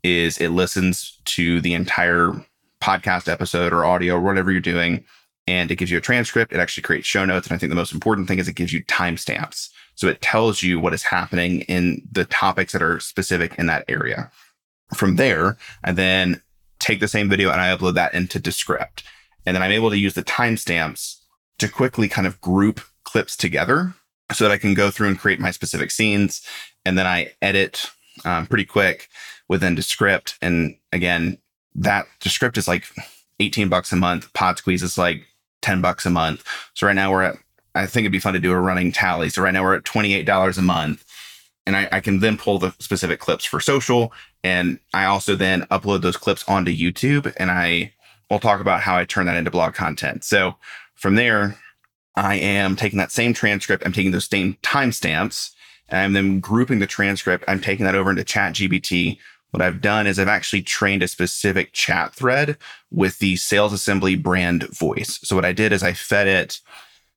[0.03, 2.45] is it listens to the entire
[2.83, 5.03] podcast episode or audio or whatever you're doing.
[5.47, 6.53] And it gives you a transcript.
[6.53, 7.47] It actually creates show notes.
[7.47, 9.69] And I think the most important thing is it gives you timestamps.
[9.95, 13.85] So it tells you what is happening in the topics that are specific in that
[13.87, 14.31] area.
[14.95, 16.41] From there, I then
[16.79, 19.03] take the same video and I upload that into Descript.
[19.45, 21.17] And then I'm able to use the timestamps
[21.59, 23.93] to quickly kind of group clips together
[24.31, 26.45] so that I can go through and create my specific scenes.
[26.85, 27.91] And then I edit
[28.25, 29.09] um, pretty quick
[29.49, 30.37] within Descript.
[30.41, 31.37] And again,
[31.75, 32.85] that Descript is like
[33.39, 34.31] 18 bucks a month.
[34.33, 35.25] PodSqueeze is like
[35.61, 36.43] 10 bucks a month.
[36.73, 37.37] So right now we're at,
[37.75, 39.29] I think it'd be fun to do a running tally.
[39.29, 41.05] So right now we're at $28 a month.
[41.65, 44.11] And I, I can then pull the specific clips for social.
[44.43, 47.33] And I also then upload those clips onto YouTube.
[47.37, 47.93] And I
[48.29, 50.23] will talk about how I turn that into blog content.
[50.23, 50.55] So
[50.95, 51.57] from there,
[52.15, 53.85] I am taking that same transcript.
[53.85, 55.51] I'm taking those same timestamps
[55.89, 57.43] and I'm then grouping the transcript.
[57.47, 59.17] I'm taking that over into ChatGPT
[59.53, 62.57] what I've done is I've actually trained a specific chat thread
[62.89, 65.19] with the sales assembly brand voice.
[65.21, 66.59] So what I did is I fed it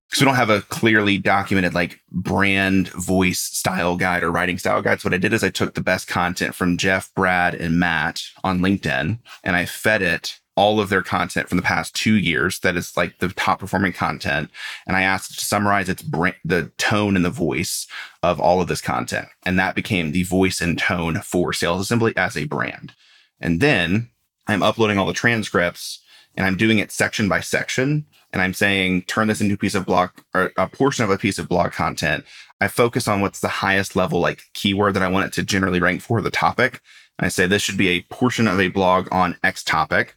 [0.07, 4.83] because we don't have a clearly documented like brand voice style guide or writing style
[4.83, 5.01] guide.
[5.01, 8.23] So what I did is I took the best content from Jeff, Brad, and Matt
[8.45, 12.59] on LinkedIn and I fed it all of their content from the past two years
[12.61, 14.51] that is like the top performing content.
[14.87, 17.87] And I asked it to summarize its brand, the tone and the voice
[18.23, 19.29] of all of this content.
[19.45, 22.95] And that became the voice and tone for Sales Assembly as a brand.
[23.39, 24.09] And then
[24.47, 26.03] I'm uploading all the transcripts
[26.37, 28.07] and I'm doing it section by section.
[28.33, 31.19] And I'm saying, turn this into a piece of blog or a portion of a
[31.19, 32.25] piece of blog content.
[32.61, 35.81] I focus on what's the highest level, like keyword that I want it to generally
[35.81, 36.81] rank for the topic.
[37.19, 40.16] I say this should be a portion of a blog on X topic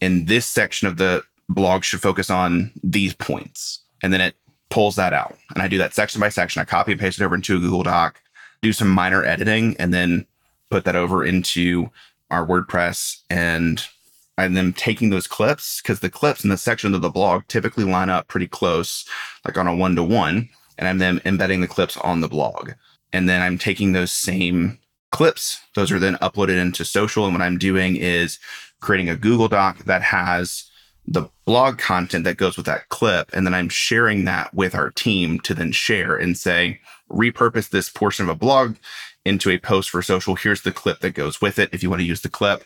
[0.00, 3.80] and this section of the blog should focus on these points.
[4.02, 4.34] And then it
[4.70, 5.36] pulls that out.
[5.54, 6.60] And I do that section by section.
[6.60, 8.20] I copy and paste it over into a Google Doc,
[8.62, 10.26] do some minor editing, and then
[10.70, 11.90] put that over into
[12.30, 13.22] our WordPress.
[13.30, 13.82] And
[14.36, 17.84] I'm then taking those clips because the clips in the section of the blog typically
[17.84, 19.04] line up pretty close,
[19.44, 20.48] like on a one to one.
[20.76, 22.72] And I'm then embedding the clips on the blog.
[23.12, 24.78] And then I'm taking those same
[25.10, 25.60] clips.
[25.74, 27.24] Those are then uploaded into social.
[27.24, 28.38] And what I'm doing is
[28.80, 30.70] creating a Google Doc that has
[31.06, 33.30] the blog content that goes with that clip.
[33.32, 37.88] And then I'm sharing that with our team to then share and say, repurpose this
[37.88, 38.76] portion of a blog
[39.24, 40.34] into a post for social.
[40.34, 42.64] Here's the clip that goes with it if you want to use the clip.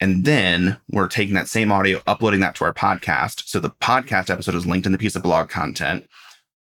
[0.00, 3.48] And then we're taking that same audio, uploading that to our podcast.
[3.48, 6.06] So the podcast episode is linked in the piece of blog content.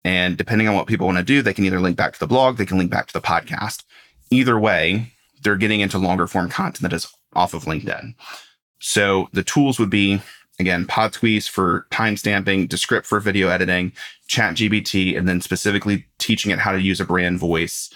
[0.04, 2.26] And depending on what people want to do, they can either link back to the
[2.26, 3.84] blog, they can link back to the podcast.
[4.30, 8.14] Either way, they're getting into longer form content that is off of LinkedIn.
[8.82, 10.20] So the tools would be
[10.58, 13.92] again PodSqueeze for timestamping, Descript for video editing,
[14.28, 17.90] ChatGPT, and then specifically teaching it how to use a brand voice.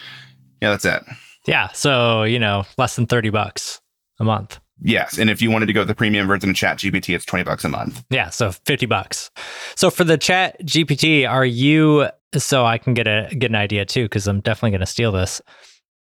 [0.63, 1.03] Yeah, that's it.
[1.47, 3.81] Yeah, so you know, less than thirty bucks
[4.19, 4.61] a month.
[4.83, 7.25] Yes, and if you wanted to go with the premium version of Chat GPT, it's
[7.25, 8.05] twenty bucks a month.
[8.11, 9.31] Yeah, so fifty bucks.
[9.75, 13.85] So for the Chat GPT, are you so I can get a get an idea
[13.85, 15.41] too, because I'm definitely going to steal this.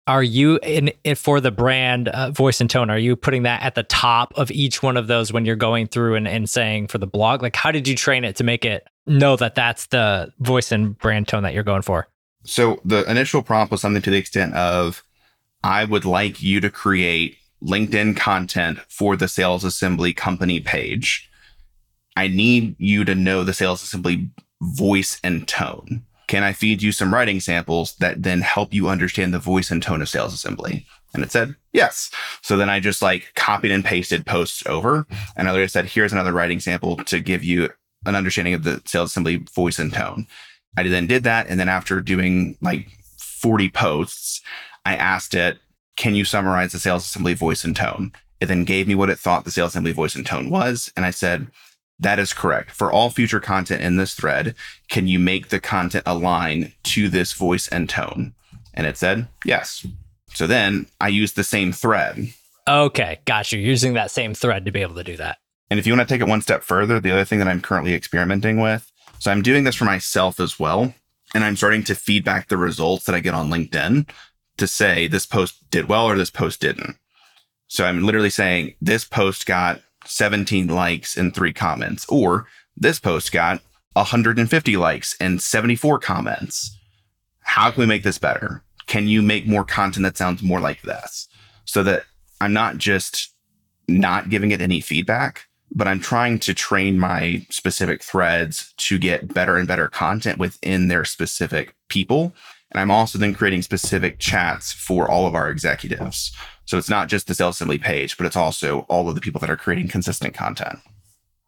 [0.10, 2.90] Are you in it for the brand uh, voice and tone?
[2.90, 5.86] Are you putting that at the top of each one of those when you're going
[5.86, 7.44] through and, and saying for the blog?
[7.44, 10.98] Like, how did you train it to make it know that that's the voice and
[10.98, 12.08] brand tone that you're going for?
[12.44, 15.04] So the initial prompt was something to the extent of,
[15.64, 21.30] I would like you to create LinkedIn content for the Sales Assembly company page.
[22.18, 26.04] I need you to know the Sales Assembly voice and tone.
[26.30, 29.82] Can I feed you some writing samples that then help you understand the voice and
[29.82, 30.86] tone of sales assembly?
[31.12, 32.12] And it said, yes.
[32.44, 35.08] So then I just like copied and pasted posts over.
[35.36, 37.70] And I said, here's another writing sample to give you
[38.06, 40.28] an understanding of the sales assembly voice and tone.
[40.78, 41.48] I then did that.
[41.50, 42.88] And then after doing like
[43.18, 44.42] 40 posts,
[44.86, 45.58] I asked it,
[45.98, 48.12] can you summarize the sales assembly voice and tone?
[48.40, 50.94] It then gave me what it thought the sales assembly voice and tone was.
[50.96, 51.48] And I said,
[52.00, 52.72] that is correct.
[52.72, 54.56] For all future content in this thread,
[54.90, 58.34] can you make the content align to this voice and tone?
[58.74, 59.86] And it said, yes.
[60.34, 62.34] So then I used the same thread.
[62.68, 65.40] Okay, got You're Using that same thread to be able to do that.
[65.70, 67.62] And if you want to take it one step further, the other thing that I'm
[67.62, 70.94] currently experimenting with, so I'm doing this for myself as well.
[71.36, 74.10] And I'm starting to feedback the results that I get on LinkedIn
[74.58, 76.98] to say this post did well or this post didn't.
[77.68, 83.32] So I'm literally saying this post got 17 likes and three comments, or this post
[83.32, 83.62] got
[83.94, 86.78] 150 likes and 74 comments.
[87.42, 88.64] How can we make this better?
[88.88, 91.28] Can you make more content that sounds more like this
[91.66, 92.04] so that
[92.42, 93.34] I'm not just
[93.88, 99.34] not giving it any feedback, but I'm trying to train my specific threads to get
[99.34, 102.34] better and better content within their specific people.
[102.72, 106.32] And I'm also then creating specific chats for all of our executives.
[106.66, 109.50] So it's not just the assembly page, but it's also all of the people that
[109.50, 110.80] are creating consistent content.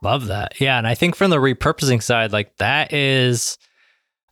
[0.01, 0.59] Love that.
[0.59, 0.79] Yeah.
[0.79, 3.59] And I think from the repurposing side, like that is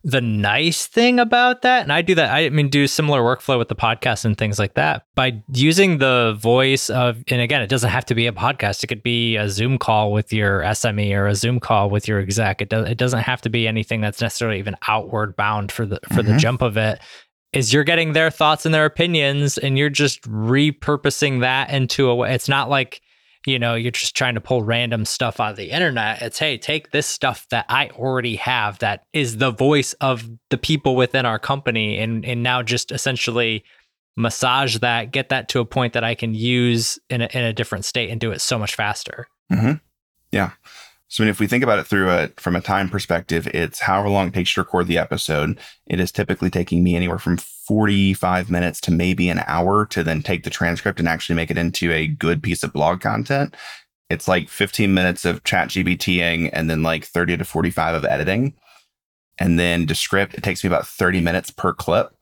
[0.02, 1.82] the nice thing about that.
[1.82, 2.32] And I do that.
[2.32, 6.36] I mean, do similar workflow with the podcast and things like that by using the
[6.40, 8.82] voice of, and again, it doesn't have to be a podcast.
[8.82, 12.18] It could be a Zoom call with your SME or a Zoom call with your
[12.18, 12.62] exec.
[12.62, 16.00] It, does, it doesn't have to be anything that's necessarily even outward bound for the,
[16.08, 16.32] for mm-hmm.
[16.32, 17.00] the jump of it
[17.52, 22.14] is you're getting their thoughts and their opinions and you're just repurposing that into a
[22.14, 23.00] way it's not like
[23.46, 26.58] you know you're just trying to pull random stuff out of the internet it's hey
[26.58, 31.24] take this stuff that i already have that is the voice of the people within
[31.24, 33.64] our company and and now just essentially
[34.16, 37.52] massage that get that to a point that i can use in a, in a
[37.52, 39.72] different state and do it so much faster mm-hmm.
[40.32, 40.50] yeah
[41.10, 44.28] so if we think about it through a from a time perspective, it's however long
[44.28, 45.58] it takes to record the episode.
[45.86, 47.36] It is typically taking me anywhere from
[47.70, 51.56] 45 minutes to maybe an hour to then take the transcript and actually make it
[51.56, 53.54] into a good piece of blog content.
[54.08, 58.54] It's like 15 minutes of chat GPTing and then like 30 to 45 of editing.
[59.38, 62.12] And then Descript, it takes me about 30 minutes per clip.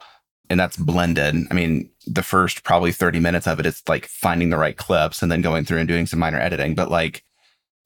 [0.50, 1.34] And that's blended.
[1.50, 5.22] I mean, the first probably 30 minutes of it is like finding the right clips
[5.22, 6.74] and then going through and doing some minor editing.
[6.74, 7.24] But like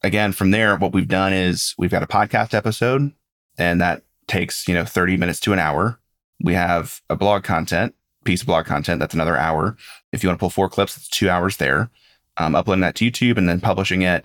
[0.02, 3.12] again, from there, what we've done is we've got a podcast episode
[3.56, 6.00] and that takes, you know, 30 minutes to an hour.
[6.42, 9.76] We have a blog content, piece of blog content, that's another hour.
[10.12, 11.90] If you want to pull four clips, it's two hours there.
[12.36, 14.24] Um, uploading that to YouTube and then publishing it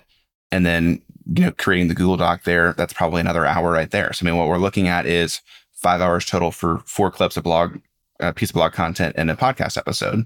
[0.51, 4.13] and then, you know, creating the Google Doc there, that's probably another hour right there.
[4.13, 5.41] So, I mean, what we're looking at is
[5.73, 7.79] five hours total for four clips of blog,
[8.19, 10.25] a piece of blog content and a podcast episode.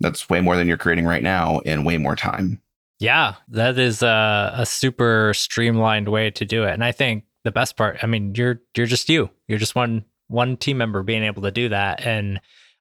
[0.00, 2.60] That's way more than you're creating right now in way more time.
[2.98, 6.72] Yeah, that is a, a super streamlined way to do it.
[6.72, 9.30] And I think the best part, I mean, you're you're just you.
[9.48, 12.04] You're just one one team member being able to do that.
[12.04, 12.40] And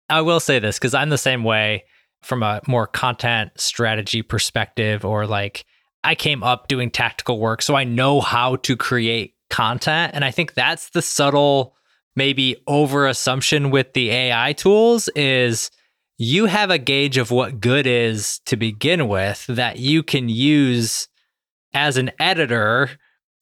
[0.09, 1.85] I will say this because I'm the same way
[2.21, 5.65] from a more content strategy perspective, or like
[6.03, 10.13] I came up doing tactical work, so I know how to create content.
[10.15, 11.75] And I think that's the subtle,
[12.15, 15.69] maybe over assumption with the AI tools is
[16.17, 21.07] you have a gauge of what good is to begin with that you can use
[21.73, 22.89] as an editor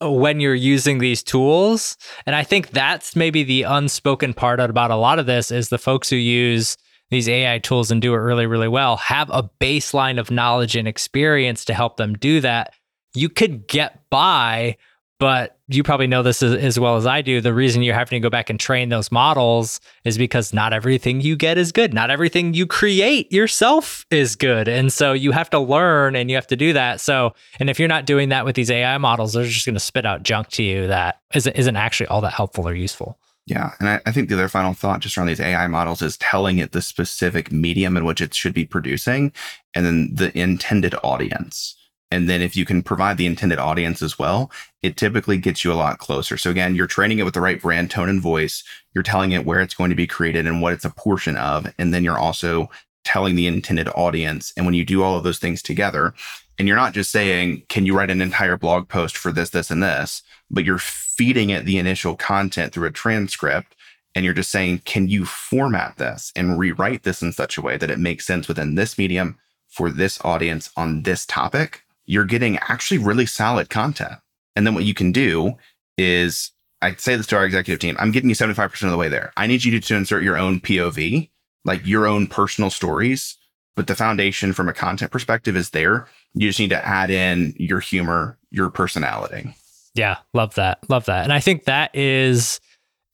[0.09, 1.97] when you're using these tools.
[2.25, 5.77] And I think that's maybe the unspoken part about a lot of this is the
[5.77, 6.77] folks who use
[7.09, 10.87] these AI tools and do it really, really well have a baseline of knowledge and
[10.87, 12.73] experience to help them do that.
[13.13, 14.77] You could get by
[15.23, 17.39] but you probably know this as, as, well as I do.
[17.39, 21.21] The reason you're having to go back and train those models is because not everything
[21.21, 21.93] you get is good.
[21.93, 24.67] Not everything you create yourself is good.
[24.67, 26.99] And so you have to learn and you have to do that.
[26.99, 29.79] So, and if you're not doing that with these AI models, they're just going to
[29.79, 33.17] spit out junk to you that isn't, isn't actually all that helpful or useful.
[33.45, 33.71] Yeah.
[33.79, 36.57] And I, I, think the other final thought just around these AI models is telling
[36.57, 39.31] it the specific medium in which it should be producing
[39.73, 41.77] and then the intended audience.
[42.13, 44.51] And then if you can provide the intended audience as well,
[44.83, 46.37] it typically gets you a lot closer.
[46.37, 48.63] So again, you're training it with the right brand tone and voice.
[48.93, 51.73] You're telling it where it's going to be created and what it's a portion of.
[51.79, 52.69] And then you're also
[53.03, 54.53] telling the intended audience.
[54.55, 56.13] And when you do all of those things together,
[56.59, 59.71] and you're not just saying, can you write an entire blog post for this, this,
[59.71, 63.75] and this, but you're feeding it the initial content through a transcript.
[64.13, 67.77] And you're just saying, can you format this and rewrite this in such a way
[67.77, 71.82] that it makes sense within this medium for this audience on this topic?
[72.05, 74.19] You're getting actually really solid content.
[74.55, 75.53] And then what you can do
[75.97, 76.51] is
[76.81, 79.31] I say this to our executive team, I'm getting you 75% of the way there.
[79.37, 81.29] I need you to insert your own POV,
[81.65, 83.37] like your own personal stories,
[83.75, 86.07] but the foundation from a content perspective is there.
[86.33, 89.55] You just need to add in your humor, your personality.
[89.95, 90.79] Yeah, love that.
[90.89, 91.23] Love that.
[91.23, 92.59] And I think that is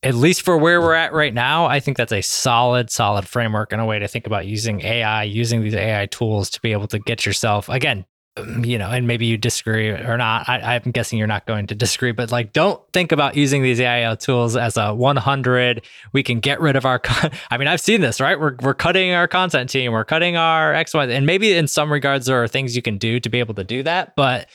[0.01, 3.73] at least for where we're at right now, I think that's a solid, solid framework
[3.73, 6.87] and a way to think about using AI, using these AI tools to be able
[6.87, 8.05] to get yourself, again,
[8.43, 10.47] you know, and maybe you disagree or not.
[10.47, 13.79] I, am guessing you're not going to disagree, but like, don't think about using these
[13.79, 15.85] AI tools as a 100.
[16.13, 16.99] We can get rid of our.
[16.99, 18.39] Con- I mean, I've seen this, right?
[18.39, 21.91] We're we're cutting our content team, we're cutting our X, Y, and maybe in some
[21.91, 24.49] regards there are things you can do to be able to do that, but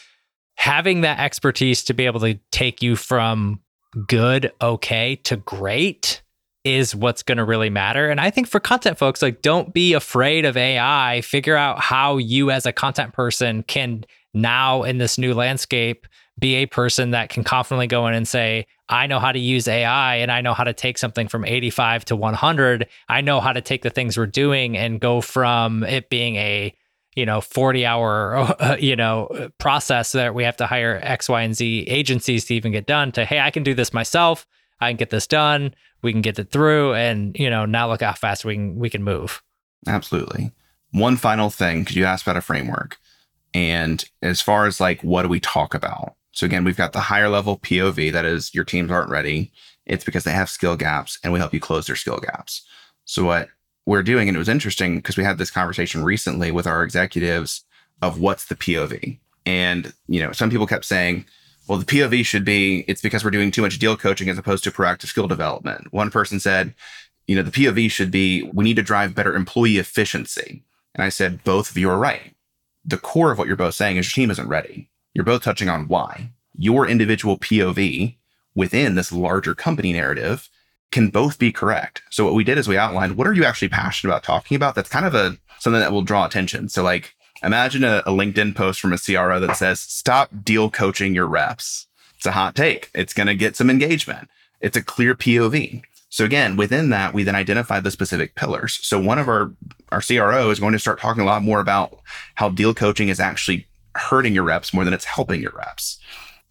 [0.57, 3.61] having that expertise to be able to take you from
[4.07, 6.23] good, okay to great
[6.65, 8.09] is what's going to really matter.
[8.09, 11.21] And I think for content folks, like don't be afraid of AI.
[11.21, 16.07] Figure out how you as a content person can now in this new landscape
[16.39, 19.69] be a person that can confidently go in and say, I know how to use
[19.69, 22.89] AI and I know how to take something from 85 to 100.
[23.09, 26.75] I know how to take the things we're doing and go from it being a
[27.15, 31.57] you know 40 hour you know process that we have to hire x y and
[31.57, 34.49] z agencies to even get done to hey i can do this myself
[34.81, 35.75] i can get this done.
[36.03, 38.91] We can get it through and you know now look how fast we can we
[38.91, 39.43] can move.
[39.87, 40.53] Absolutely.
[40.93, 42.99] One final thing because you asked about a framework.
[43.53, 46.15] And as far as like what do we talk about?
[46.33, 49.53] So again we've got the higher level pov that is your teams aren't ready.
[49.87, 52.63] It's because they have skill gaps and we help you close their skill gaps.
[53.05, 53.49] So what
[53.87, 57.65] we're doing and it was interesting because we had this conversation recently with our executives
[58.03, 61.25] of what's the pov and you know some people kept saying
[61.67, 64.65] well, the POV should be it's because we're doing too much deal coaching as opposed
[64.65, 65.93] to proactive skill development.
[65.93, 66.75] One person said,
[67.27, 70.63] you know, the POV should be we need to drive better employee efficiency.
[70.95, 72.35] And I said, both of you are right.
[72.85, 74.91] The core of what you're both saying is your team isn't ready.
[75.15, 76.31] You're both touching on why.
[76.57, 78.17] Your individual POV
[78.55, 80.49] within this larger company narrative
[80.93, 82.03] can both be correct.
[82.11, 84.75] So what we did is we outlined what are you actually passionate about talking about?
[84.75, 86.69] That's kind of a something that will draw attention.
[86.69, 91.15] So like Imagine a, a LinkedIn post from a CRO that says, stop deal coaching
[91.15, 91.87] your reps.
[92.17, 92.91] It's a hot take.
[92.95, 94.29] It's going to get some engagement.
[94.61, 95.83] It's a clear POV.
[96.09, 98.79] So again, within that, we then identify the specific pillars.
[98.83, 99.53] So one of our,
[99.91, 101.99] our CRO is going to start talking a lot more about
[102.37, 103.67] how deal coaching is actually
[103.97, 105.99] hurting your reps more than it's helping your reps.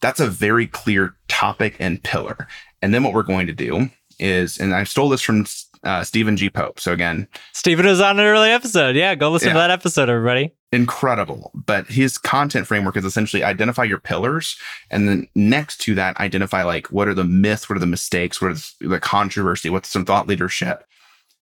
[0.02, 2.48] That's a very clear topic and pillar.
[2.82, 3.90] And then what we're going to do
[4.20, 5.46] is, and I stole this from
[5.84, 6.50] uh, Stephen G.
[6.50, 6.80] Pope.
[6.80, 8.96] So again, Stephen was on an early episode.
[8.96, 9.54] Yeah, go listen yeah.
[9.54, 10.54] to that episode, everybody.
[10.74, 11.52] Incredible.
[11.54, 14.58] But his content framework is essentially identify your pillars,
[14.90, 18.42] and then next to that, identify like what are the myths, what are the mistakes,
[18.42, 20.84] what is the controversy, what's some thought leadership.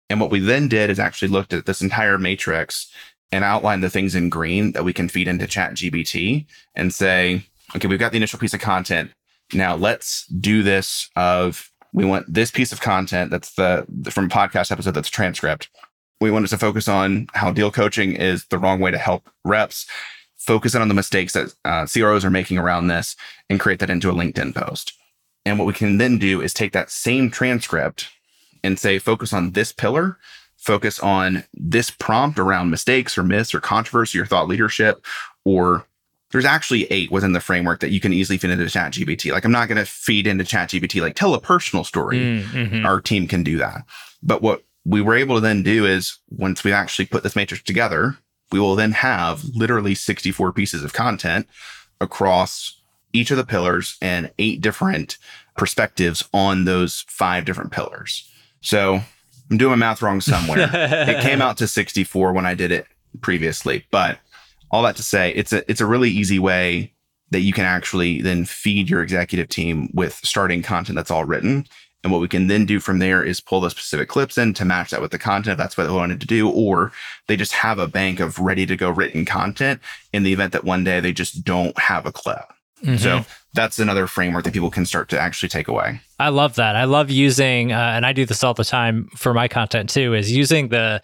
[0.09, 2.89] And what we then did is actually looked at this entire matrix
[3.34, 7.43] and outlined the things in green that we can feed into Chat GPT and say,
[7.75, 9.11] okay, we've got the initial piece of content.
[9.51, 14.71] Now let's do this of we want this piece of content that's the, from podcast
[14.71, 15.69] episode that's transcript.
[16.20, 19.86] We wanted to focus on how deal coaching is the wrong way to help reps.
[20.38, 23.15] Focus in on the mistakes that uh, CROs are making around this
[23.49, 24.93] and create that into a LinkedIn post.
[25.45, 28.09] And what we can then do is take that same transcript
[28.63, 30.18] and say, focus on this pillar,
[30.57, 35.05] focus on this prompt around mistakes or myths or controversy or thought leadership
[35.45, 35.86] or
[36.32, 39.45] there's actually eight within the framework that you can easily fit into chat gpt like
[39.45, 42.86] i'm not going to feed into chat gpt like tell a personal story mm, mm-hmm.
[42.86, 43.86] our team can do that
[44.22, 47.63] but what we were able to then do is once we actually put this matrix
[47.63, 48.17] together
[48.51, 51.47] we will then have literally 64 pieces of content
[51.99, 52.81] across
[53.11, 55.17] each of the pillars and eight different
[55.57, 58.31] perspectives on those five different pillars
[58.61, 59.01] so
[59.51, 62.85] i'm doing my math wrong somewhere it came out to 64 when i did it
[63.21, 64.19] previously but
[64.71, 66.93] all that to say, it's a it's a really easy way
[67.31, 71.65] that you can actually then feed your executive team with starting content that's all written.
[72.08, 74.64] And what we can then do from there is pull the specific clips in to
[74.64, 76.93] match that with the content if that's what they wanted to do, or
[77.28, 79.82] they just have a bank of ready to go written content
[80.14, 82.45] in the event that one day they just don't have a clip.
[82.82, 82.95] Mm-hmm.
[82.95, 85.99] So that's another framework that people can start to actually take away.
[86.18, 86.78] I love that.
[86.78, 90.14] I love using, uh, and I do this all the time for my content too,
[90.14, 91.01] is using the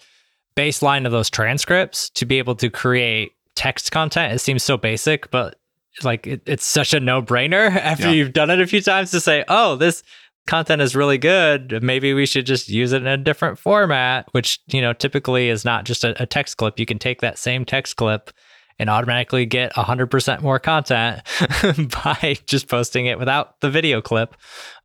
[0.56, 5.30] baseline of those transcripts to be able to create text content, it seems so basic,
[5.32, 5.58] but
[6.02, 8.12] like it, it's such a no brainer after Yeah.
[8.14, 10.02] you've done it a few times to say, oh, this
[10.48, 11.82] content is really good.
[11.82, 15.64] Maybe we should just use it in a different format, which, you know, typically is
[15.64, 16.80] not just a, a text clip.
[16.80, 18.32] You can take that same text clip
[18.80, 21.22] and automatically get 100% more content
[22.04, 24.36] by just posting it without the video clip.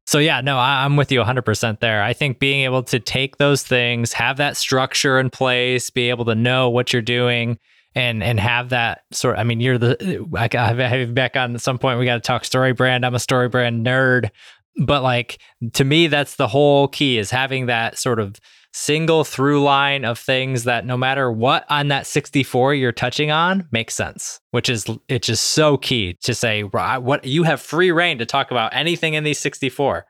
[0.06, 2.02] So, yeah, no, I, I'm with you 100% there.
[2.02, 6.24] I think being able to take those things, have that structure in place, be able
[6.26, 7.58] to know what you're doing.
[7.94, 9.34] And, and have that sort.
[9.34, 10.24] of, I mean, you're the.
[10.36, 11.98] I I have you back on at some point.
[11.98, 13.04] We got to talk story brand.
[13.04, 14.30] I'm a story brand nerd,
[14.78, 15.38] but like
[15.74, 18.36] to me, that's the whole key is having that sort of
[18.72, 23.66] single through line of things that no matter what on that 64 you're touching on
[23.72, 28.18] makes sense which is it's just so key to say what you have free reign
[28.18, 30.04] to talk about anything in these 64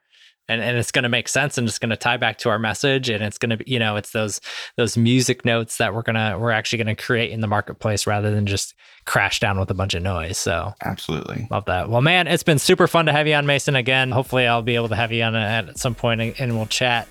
[0.48, 2.58] and, and it's going to make sense and it's going to tie back to our
[2.58, 4.40] message and it's going to be you know it's those
[4.76, 8.06] those music notes that we're going to we're actually going to create in the marketplace
[8.06, 8.74] rather than just
[9.04, 11.46] crash down with a bunch of noise so Absolutely.
[11.50, 11.88] Love that.
[11.88, 13.76] Well, man, it's been super fun to have you on, Mason.
[13.76, 16.66] Again, hopefully, I'll be able to have you on at at some point and we'll
[16.66, 17.08] chat,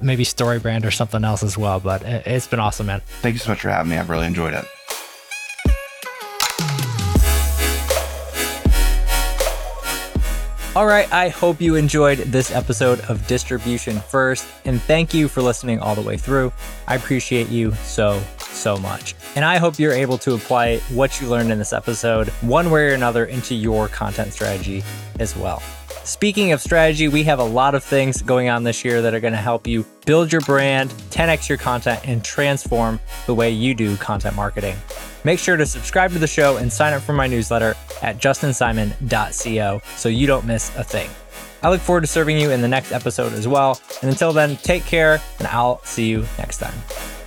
[0.00, 1.80] maybe story brand or something else as well.
[1.80, 3.02] But it's been awesome, man.
[3.20, 3.98] Thank you so much for having me.
[3.98, 4.64] I've really enjoyed it.
[10.78, 15.42] All right, I hope you enjoyed this episode of Distribution First, and thank you for
[15.42, 16.52] listening all the way through.
[16.86, 19.16] I appreciate you so, so much.
[19.34, 22.90] And I hope you're able to apply what you learned in this episode, one way
[22.90, 24.84] or another, into your content strategy
[25.18, 25.60] as well.
[26.04, 29.20] Speaking of strategy, we have a lot of things going on this year that are
[29.20, 33.74] going to help you build your brand, 10x your content, and transform the way you
[33.74, 34.76] do content marketing.
[35.24, 39.82] Make sure to subscribe to the show and sign up for my newsletter at justinsimon.co
[39.96, 41.10] so you don't miss a thing.
[41.62, 43.80] I look forward to serving you in the next episode as well.
[44.00, 47.17] And until then, take care, and I'll see you next time.